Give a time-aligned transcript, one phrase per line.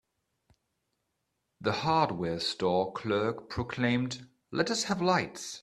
[1.59, 5.59] The hardware store clerk proclaimed, "Let us have lights!"